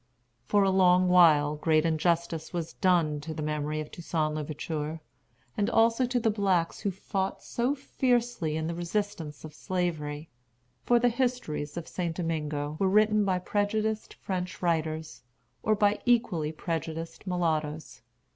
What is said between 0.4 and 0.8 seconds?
For a